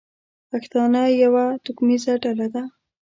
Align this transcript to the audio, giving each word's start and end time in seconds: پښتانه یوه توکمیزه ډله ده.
پښتانه 0.49 1.01
یوه 1.23 1.45
توکمیزه 1.63 2.13
ډله 2.23 2.47
ده. 2.53 2.63